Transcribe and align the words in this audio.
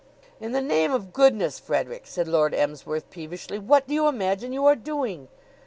"In 0.39 0.51
the 0.51 0.63
name 0.63 0.91
of 0.91 1.13
goodness, 1.13 1.59
Frederick," 1.59 2.07
said 2.07 2.27
Lord 2.27 2.55
Emsworth 2.55 3.11
peevishly, 3.11 3.59
"what 3.59 3.85
do 3.87 3.93
you 3.93 4.07
imagine 4.07 4.51
you 4.51 4.65
are 4.65 4.75
doing?" 4.75 5.27